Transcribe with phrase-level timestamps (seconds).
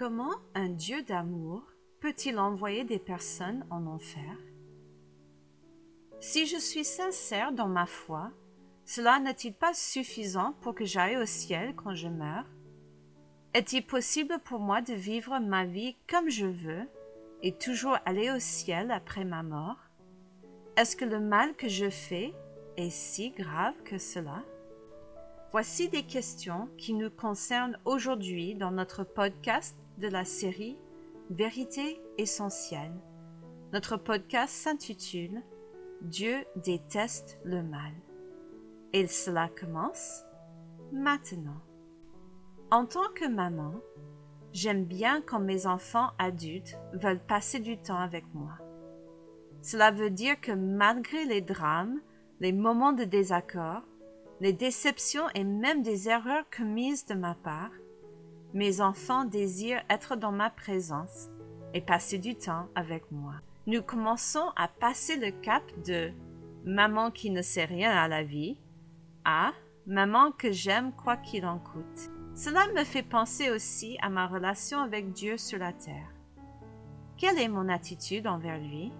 [0.00, 1.62] Comment un Dieu d'amour
[2.00, 4.34] peut-il envoyer des personnes en enfer?
[6.20, 8.30] Si je suis sincère dans ma foi,
[8.86, 12.46] cela n'est-il pas suffisant pour que j'aille au ciel quand je meurs?
[13.52, 16.88] Est-il possible pour moi de vivre ma vie comme je veux
[17.42, 19.90] et toujours aller au ciel après ma mort?
[20.78, 22.32] Est-ce que le mal que je fais
[22.78, 24.42] est si grave que cela?
[25.52, 30.78] Voici des questions qui nous concernent aujourd'hui dans notre podcast de la série
[31.28, 32.98] Vérité essentielle.
[33.72, 35.42] Notre podcast s'intitule
[36.00, 37.92] Dieu déteste le mal.
[38.92, 40.24] Et cela commence
[40.90, 41.60] maintenant.
[42.70, 43.74] En tant que maman,
[44.52, 48.58] j'aime bien quand mes enfants adultes veulent passer du temps avec moi.
[49.60, 52.00] Cela veut dire que malgré les drames,
[52.40, 53.82] les moments de désaccord,
[54.40, 57.70] les déceptions et même des erreurs commises de ma part,
[58.54, 61.28] mes enfants désirent être dans ma présence
[61.74, 63.34] et passer du temps avec moi.
[63.66, 66.12] Nous commençons à passer le cap de
[66.64, 68.58] maman qui ne sait rien à la vie
[69.24, 69.52] à
[69.86, 72.10] maman que j'aime quoi qu'il en coûte.
[72.34, 76.14] Cela me fait penser aussi à ma relation avec Dieu sur la terre.
[77.16, 78.92] Quelle est mon attitude envers lui?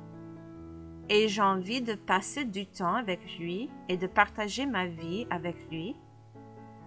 [1.09, 5.97] Ai-je envie de passer du temps avec lui et de partager ma vie avec lui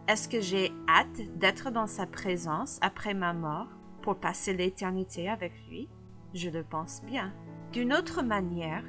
[0.09, 3.69] Est-ce que j'ai hâte d'être dans sa présence après ma mort
[4.01, 5.87] pour passer l'éternité avec lui?
[6.33, 7.31] Je le pense bien.
[7.71, 8.83] D'une autre manière,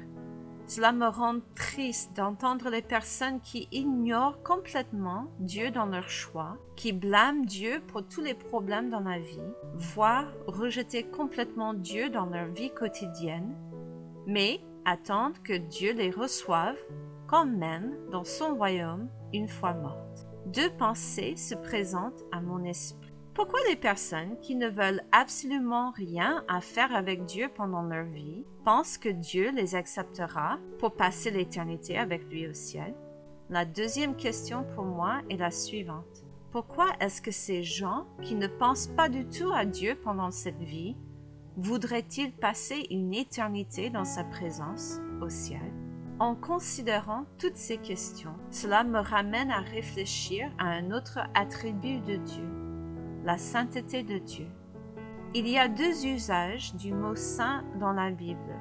[0.67, 6.91] cela me rend triste d'entendre les personnes qui ignorent complètement Dieu dans leur choix, qui
[6.91, 9.39] blâment Dieu pour tous les problèmes dans la vie,
[9.75, 13.55] voire rejeter complètement Dieu dans leur vie quotidienne,
[14.27, 16.77] mais attendent que Dieu les reçoive
[17.27, 20.04] quand même dans son royaume une fois morte.
[20.45, 23.11] Deux pensées se présentent à mon esprit.
[23.33, 28.45] Pourquoi les personnes qui ne veulent absolument rien à faire avec Dieu pendant leur vie
[28.63, 32.95] pensent que Dieu les acceptera pour passer l'éternité avec lui au ciel?
[33.49, 36.23] La deuxième question pour moi est la suivante.
[36.51, 40.61] Pourquoi est-ce que ces gens qui ne pensent pas du tout à Dieu pendant cette
[40.61, 40.95] vie
[41.57, 45.84] voudrait-il passer une éternité dans sa présence au ciel?
[46.19, 52.15] En considérant toutes ces questions, cela me ramène à réfléchir à un autre attribut de
[52.15, 52.47] Dieu,
[53.23, 54.47] la sainteté de Dieu.
[55.33, 58.55] Il y a deux usages du mot saint dans la Bible.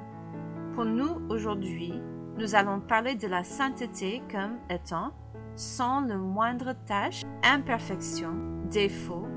[0.74, 1.94] Pour nous aujourd'hui,
[2.38, 5.12] nous allons parler de la sainteté comme étant
[5.54, 8.32] sans le moindre tâche, imperfection,
[8.70, 9.28] défaut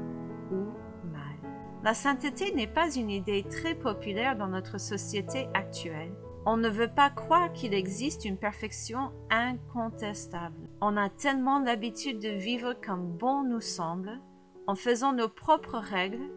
[1.88, 6.12] la sainteté n'est pas une idée très populaire dans notre société actuelle.
[6.50, 10.70] On ne veut pas croire qu'il existe une perfection incontestable.
[10.80, 14.22] On a tellement l'habitude de vivre comme bon nous semble,
[14.66, 16.32] en faisant nos propres règles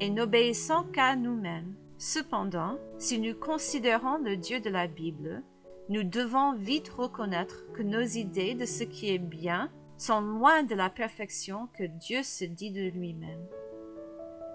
[0.00, 1.76] et n'obéissant qu'à nous-mêmes.
[1.96, 5.42] Cependant, si nous considérons le Dieu de la Bible,
[5.88, 10.74] nous devons vite reconnaître que nos idées de ce qui est bien sont loin de
[10.74, 13.46] la perfection que Dieu se dit de lui-même.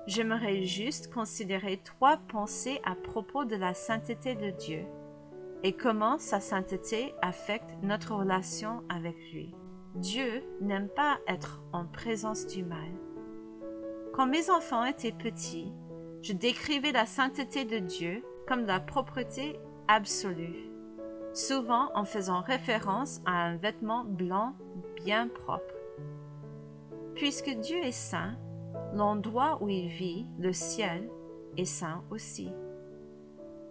[0.06, 4.86] J'aimerais juste considérer trois pensées à propos de la sainteté de Dieu
[5.64, 9.54] et comment sa sainteté affecte notre relation avec lui.
[9.96, 12.92] Dieu n'aime pas être en présence du mal.
[14.14, 15.74] Quand mes enfants étaient petits,
[16.22, 20.70] je décrivais la sainteté de Dieu comme la propreté absolue,
[21.34, 24.56] souvent en faisant référence à un vêtement blanc
[24.96, 25.74] bien propre.
[27.16, 28.38] Puisque Dieu est saint,
[28.94, 31.10] l'endroit où il vit, le ciel,
[31.58, 32.52] est saint aussi.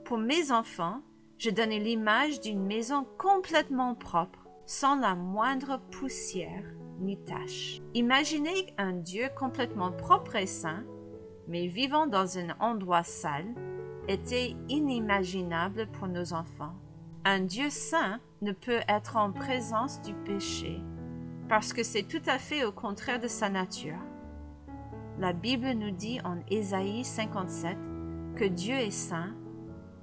[0.05, 1.03] Pour mes enfants,
[1.39, 6.65] je donnais l'image d'une maison complètement propre, sans la moindre poussière
[7.01, 7.81] ni tache.
[7.95, 10.83] Imaginez un Dieu complètement propre et saint,
[11.47, 13.55] mais vivant dans un endroit sale,
[14.09, 16.75] était inimaginable pour nos enfants.
[17.25, 20.81] Un Dieu saint ne peut être en présence du péché,
[21.49, 23.99] parce que c'est tout à fait au contraire de sa nature.
[25.21, 27.77] La Bible nous dit en Ésaïe 57
[28.37, 29.35] que Dieu est saint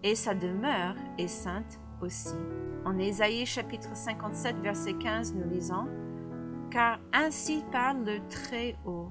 [0.05, 2.35] et sa demeure est sainte aussi.
[2.85, 5.87] En Ésaïe chapitre 57 verset 15 nous lisons
[6.69, 9.09] Car ainsi parle le Très-Haut,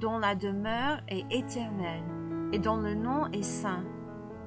[0.00, 2.04] dont la demeure est éternelle
[2.52, 3.84] et dont le nom est saint.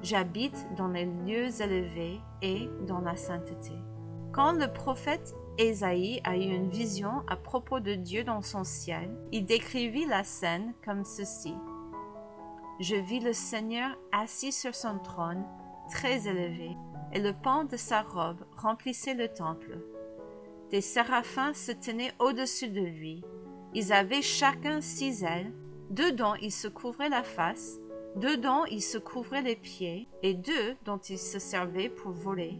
[0.02, 3.72] J'habite dans les lieux élevés et dans la sainteté.
[4.32, 9.14] Quand le prophète Ésaïe a eu une vision à propos de Dieu dans son ciel.
[9.32, 11.54] Il décrivit la scène comme ceci.
[12.80, 15.44] Je vis le Seigneur assis sur son trône,
[15.90, 16.76] très élevé,
[17.12, 19.78] et le pan de sa robe remplissait le temple.
[20.70, 23.22] Des séraphins se tenaient au-dessus de lui.
[23.74, 25.52] Ils avaient chacun six ailes,
[25.90, 27.78] deux dont ils se couvraient la face,
[28.16, 32.58] deux dont il se couvrait les pieds et deux dont il se servait pour voler.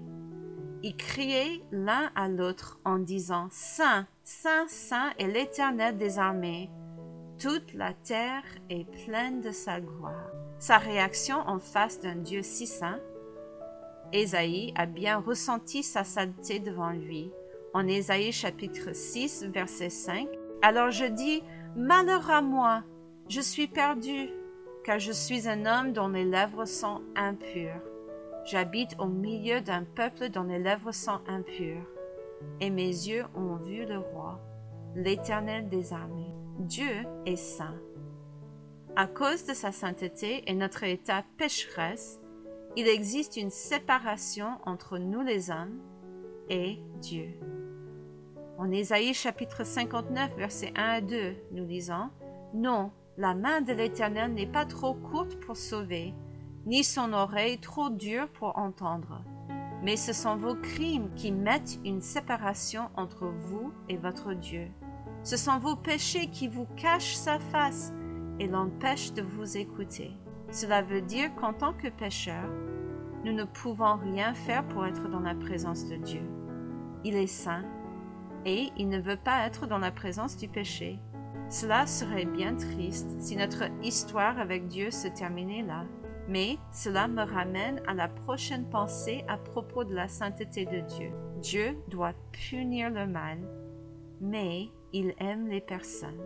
[0.82, 6.70] Ils criaient l'un à l'autre en disant Saint, Saint, Saint est l'Éternel des armées.
[7.38, 10.30] Toute la terre est pleine de sa gloire.
[10.58, 13.00] Sa réaction en face d'un Dieu si saint,
[14.12, 17.30] Ésaïe a bien ressenti sa sainteté devant lui.
[17.74, 20.28] En Ésaïe chapitre 6, verset 5,
[20.60, 21.42] Alors je dis,
[21.74, 22.84] Malheur à moi,
[23.28, 24.28] je suis perdu,
[24.84, 27.80] car je suis un homme dont les lèvres sont impures.
[28.44, 31.86] J'habite au milieu d'un peuple dont les lèvres sont impures,
[32.60, 34.40] et mes yeux ont vu le roi,
[34.94, 36.34] l'Éternel des armées.
[36.58, 37.76] Dieu est saint.
[38.94, 42.20] À cause de sa sainteté et notre état pécheresse,
[42.76, 45.78] il existe une séparation entre nous les hommes
[46.48, 47.28] et Dieu.
[48.58, 52.10] En Ésaïe chapitre 59, versets 1 à 2, nous lisons
[52.54, 56.14] Non, la main de l'Éternel n'est pas trop courte pour sauver,
[56.64, 59.22] ni son oreille trop dure pour entendre.
[59.82, 64.68] Mais ce sont vos crimes qui mettent une séparation entre vous et votre Dieu.
[65.24, 67.92] Ce sont vos péchés qui vous cachent sa face
[68.38, 70.12] et l'empêchent de vous écouter.
[70.52, 72.50] Cela veut dire qu'en tant que pécheurs,
[73.24, 76.22] nous ne pouvons rien faire pour être dans la présence de Dieu.
[77.04, 77.64] Il est saint
[78.44, 80.98] et il ne veut pas être dans la présence du péché.
[81.48, 85.86] Cela serait bien triste si notre histoire avec Dieu se terminait là.
[86.28, 91.12] Mais cela me ramène à la prochaine pensée à propos de la sainteté de Dieu.
[91.40, 93.38] Dieu doit punir le mal,
[94.20, 96.20] mais il aime les personnes.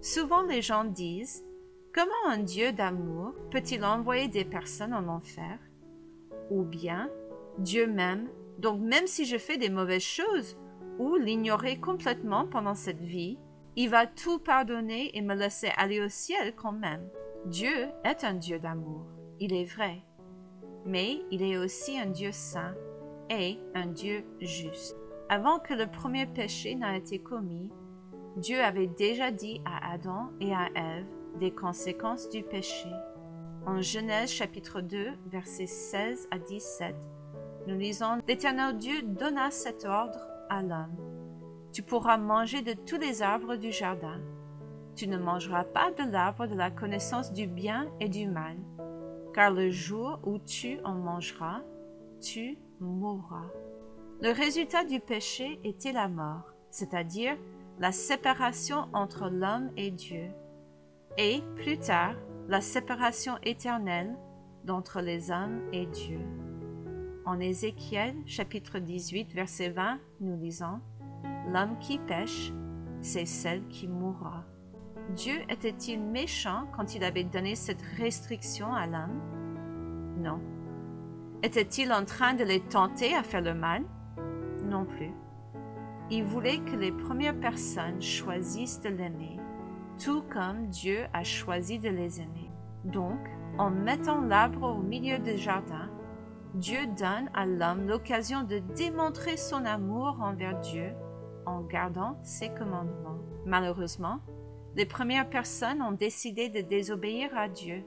[0.00, 1.44] Souvent les gens disent,
[1.92, 5.58] comment un Dieu d'amour peut-il envoyer des personnes en enfer?
[6.50, 7.10] Ou bien,
[7.58, 8.28] Dieu m'aime,
[8.58, 10.56] donc même si je fais des mauvaises choses,
[10.98, 13.38] ou l'ignorer complètement pendant cette vie,
[13.76, 17.08] il va tout pardonner et me laisser aller au ciel quand même.
[17.46, 19.06] Dieu est un Dieu d'amour,
[19.40, 20.02] il est vrai,
[20.84, 22.74] mais il est aussi un Dieu saint
[23.30, 24.96] et un Dieu juste.
[25.28, 27.70] Avant que le premier péché n'ait été commis,
[28.36, 31.06] Dieu avait déjà dit à Adam et à Ève
[31.38, 32.88] des conséquences du péché.
[33.66, 36.94] En Genèse chapitre 2, versets 16 à 17,
[37.68, 40.18] nous lisons L'Éternel Dieu donna cet ordre
[40.50, 40.96] à l'homme.
[41.72, 44.20] Tu pourras manger de tous les arbres du jardin.
[44.96, 48.56] Tu ne mangeras pas de l'arbre de la connaissance du bien et du mal,
[49.32, 51.62] car le jour où tu en mangeras,
[52.20, 53.48] tu mourras.
[54.20, 57.36] Le résultat du péché était la mort, c'est-à-dire
[57.78, 60.30] la séparation entre l'homme et Dieu,
[61.18, 62.14] et plus tard
[62.48, 64.16] la séparation éternelle
[64.64, 66.20] d'entre les hommes et Dieu.
[67.24, 70.80] En Ézéchiel chapitre 18 verset 20, nous lisons
[71.52, 72.52] L'homme qui pêche,
[73.00, 74.44] c'est celle qui mourra.
[75.10, 79.20] Dieu était-il méchant quand il avait donné cette restriction à l'homme?
[80.18, 80.40] Non.
[81.42, 83.84] Était-il en train de les tenter à faire le mal?
[84.64, 85.12] Non plus.
[86.10, 89.38] Il voulait que les premières personnes choisissent de l'aimer,
[90.02, 92.50] tout comme Dieu a choisi de les aimer.
[92.84, 93.20] Donc,
[93.58, 95.90] en mettant l'arbre au milieu du jardin,
[96.54, 100.92] Dieu donne à l'homme l'occasion de démontrer son amour envers Dieu
[101.46, 103.18] en gardant ses commandements.
[103.46, 104.20] Malheureusement,
[104.74, 107.84] les premières personnes ont décidé de désobéir à Dieu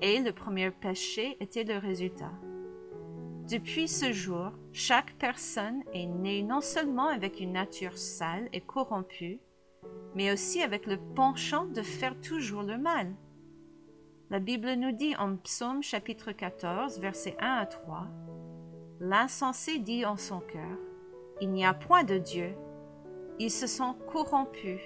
[0.00, 2.32] et le premier péché était le résultat.
[3.48, 9.40] Depuis ce jour, chaque personne est née non seulement avec une nature sale et corrompue,
[10.14, 13.14] mais aussi avec le penchant de faire toujours le mal.
[14.30, 18.06] La Bible nous dit en Psaume chapitre 14, versets 1 à 3,
[19.00, 20.78] L'insensé dit en son cœur,
[21.40, 22.54] Il n'y a point de Dieu,
[23.38, 24.80] ils se sont corrompus.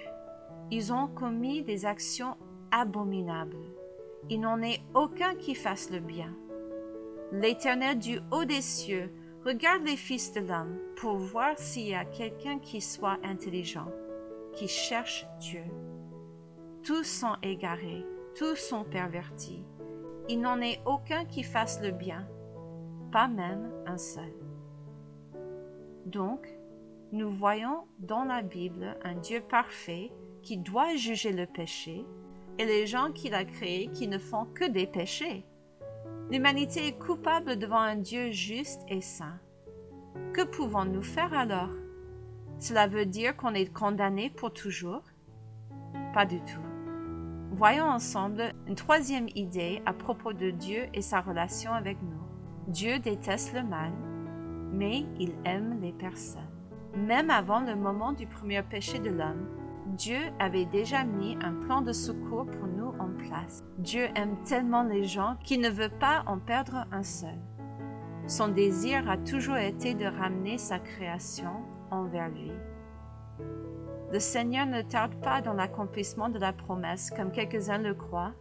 [0.71, 2.35] Ils ont commis des actions
[2.71, 3.55] abominables.
[4.29, 6.33] Il n'en est aucun qui fasse le bien.
[7.31, 9.11] L'Éternel du haut des cieux
[9.45, 13.87] regarde les fils de l'homme pour voir s'il y a quelqu'un qui soit intelligent,
[14.57, 15.63] qui cherche Dieu.
[16.83, 18.03] Tous sont égarés,
[18.35, 19.63] tous sont pervertis.
[20.29, 22.27] Il n'en est aucun qui fasse le bien,
[23.11, 24.33] pas même un seul.
[26.07, 26.47] Donc,
[27.11, 30.11] nous voyons dans la Bible un Dieu parfait
[30.41, 32.03] qui doit juger le péché
[32.57, 35.45] et les gens qu'il a créés qui ne font que des péchés.
[36.31, 39.39] L'humanité est coupable devant un Dieu juste et saint.
[40.33, 41.69] Que pouvons-nous faire alors?
[42.59, 45.03] Cela veut dire qu'on est condamné pour toujours?
[46.13, 46.61] Pas du tout.
[47.51, 52.21] Voyons ensemble une troisième idée à propos de Dieu et sa relation avec nous.
[52.67, 53.91] Dieu déteste le mal,
[54.71, 56.41] mais il aime les personnes.
[56.95, 59.47] Même avant le moment du premier péché de l'homme,
[59.95, 63.63] Dieu avait déjà mis un plan de secours pour nous en place.
[63.77, 67.37] Dieu aime tellement les gens qu'il ne veut pas en perdre un seul.
[68.25, 72.51] Son désir a toujours été de ramener sa création envers lui.
[74.11, 78.33] Le Seigneur ne tarde pas dans l'accomplissement de la promesse, comme quelques-uns le croient,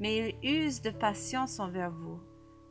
[0.00, 2.18] mais il use de patience envers vous,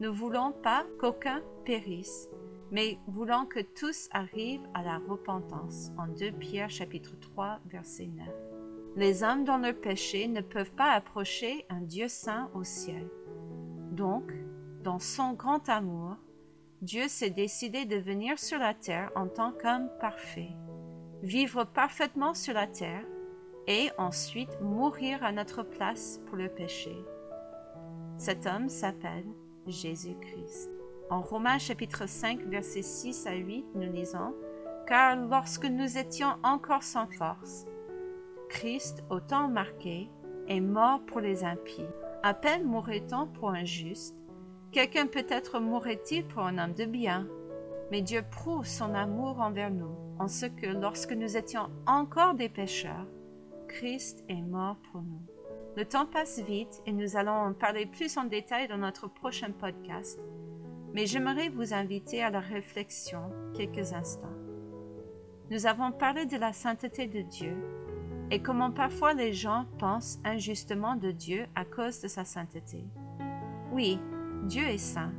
[0.01, 2.27] ne voulant pas qu'aucun périsse,
[2.71, 5.91] mais voulant que tous arrivent à la repentance.
[5.97, 8.27] En 2 Pierre chapitre 3 verset 9.
[8.95, 13.07] Les hommes dans leur péché ne peuvent pas approcher un Dieu saint au ciel.
[13.91, 14.33] Donc,
[14.83, 16.17] dans son grand amour,
[16.83, 20.49] Dieu s'est décidé de venir sur la terre en tant qu'homme parfait,
[21.21, 23.05] vivre parfaitement sur la terre
[23.67, 26.93] et ensuite mourir à notre place pour le péché.
[28.17, 29.23] Cet homme s'appelle
[29.65, 30.69] Jésus-Christ.
[31.09, 34.35] En Romains chapitre 5 versets 6 à 8 nous lisons
[34.85, 37.65] Car lorsque nous étions encore sans force,
[38.49, 40.09] Christ, au temps marqué,
[40.49, 41.87] est mort pour les impies.
[42.23, 44.17] À peine mourrait-on pour un juste,
[44.73, 47.27] Quelqu'un peut-être mourrait-il pour un homme de bien,
[47.91, 52.49] mais Dieu prouve son amour envers nous en ce que lorsque nous étions encore des
[52.49, 53.05] pécheurs,
[53.67, 55.21] Christ est mort pour nous.
[55.77, 59.51] Le temps passe vite et nous allons en parler plus en détail dans notre prochain
[59.51, 60.19] podcast,
[60.91, 64.27] mais j'aimerais vous inviter à la réflexion quelques instants.
[65.51, 67.55] Nous avons parlé de la sainteté de Dieu
[68.31, 72.85] et comment parfois les gens pensent injustement de Dieu à cause de sa sainteté.
[73.71, 73.99] Oui,
[74.43, 75.13] Dieu est saint.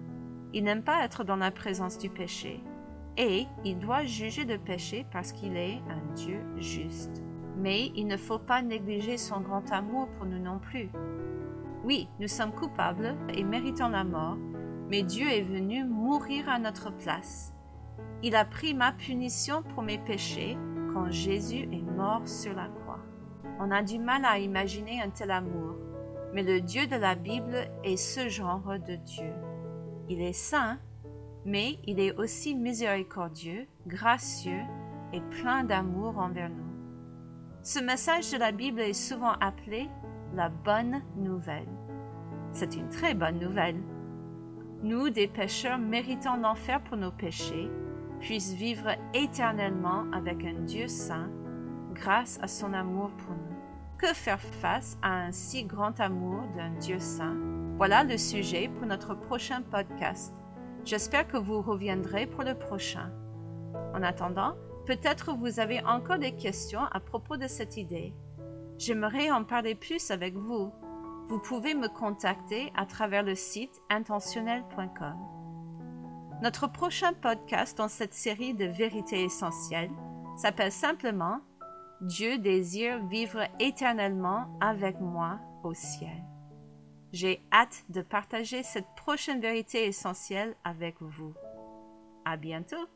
[0.53, 2.63] Il n'aime pas être dans la présence du péché.
[3.17, 7.23] Et il doit juger le péché parce qu'il est un Dieu juste.
[7.57, 10.91] Mais il ne faut pas négliger son grand amour pour nous non plus.
[11.85, 14.37] Oui, nous sommes coupables et méritons la mort,
[14.91, 17.55] mais Dieu est venu mourir à notre place.
[18.23, 20.59] Il a pris ma punition pour mes péchés
[20.93, 23.01] quand Jésus est mort sur la croix.
[23.59, 25.77] On a du mal à imaginer un tel amour,
[26.35, 29.33] mais le Dieu de la Bible est ce genre de Dieu.
[30.09, 30.79] Il est saint,
[31.47, 34.63] mais il est aussi miséricordieux, gracieux
[35.13, 36.75] et plein d'amour envers nous.
[37.63, 39.89] Ce message de la Bible est souvent appelé
[40.35, 41.69] la bonne nouvelle.
[42.51, 43.81] C'est une très bonne nouvelle.
[44.83, 47.71] Nous, des pécheurs méritants l'enfer pour nos péchés,
[48.19, 51.31] puissent vivre éternellement avec un Dieu saint
[51.93, 53.54] grâce à son amour pour nous.
[54.05, 57.39] Que faire face à un si grand amour d'un Dieu saint?
[57.79, 60.35] Voilà le sujet pour notre prochain podcast.
[60.85, 63.11] J'espère que vous reviendrez pour le prochain.
[63.95, 68.13] En attendant, peut-être vous avez encore des questions à propos de cette idée.
[68.77, 70.71] J'aimerais en parler plus avec vous.
[71.31, 75.17] Vous pouvez me contacter à travers le site intentionnel.com.
[76.43, 79.93] Notre prochain podcast dans cette série de vérités essentielles
[80.37, 81.41] s'appelle simplement
[82.05, 86.23] Dieu désire vivre éternellement avec moi au ciel.
[87.13, 91.33] J'ai hâte de partager cette prochaine vérité essentielle avec vous.
[92.27, 92.89] À bientôt!